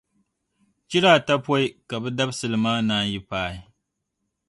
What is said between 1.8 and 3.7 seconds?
ka bɛ dabisili maa naanyi paai.